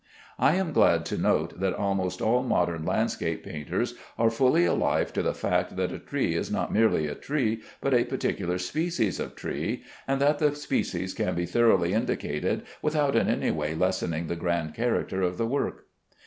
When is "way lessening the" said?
13.51-14.35